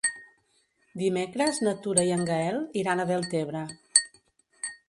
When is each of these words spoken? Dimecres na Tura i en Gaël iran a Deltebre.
Dimecres 1.01 1.59
na 1.67 1.75
Tura 1.85 2.07
i 2.09 2.13
en 2.17 2.25
Gaël 2.31 2.59
iran 2.85 3.05
a 3.05 3.09
Deltebre. 3.13 3.63